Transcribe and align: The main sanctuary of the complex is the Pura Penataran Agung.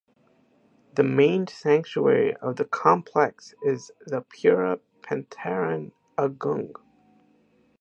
The 0.95 1.03
main 1.03 1.45
sanctuary 1.45 2.35
of 2.37 2.55
the 2.55 2.65
complex 2.65 3.53
is 3.63 3.91
the 4.03 4.21
Pura 4.21 4.79
Penataran 5.03 5.91
Agung. 6.17 6.71